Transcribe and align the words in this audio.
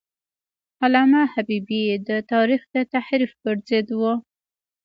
علامه 0.83 1.21
حبیبي 1.33 1.83
د 2.07 2.09
تاریخ 2.31 2.61
د 2.75 2.77
تحریف 2.93 3.31
پر 3.43 3.55
ضد 3.67 3.89
و. 3.99 4.01